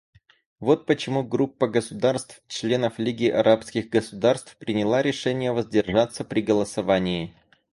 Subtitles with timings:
[0.59, 7.35] Вот почему группа государств— членов Лиги арабских государств приняла решение воздержаться при голосовании.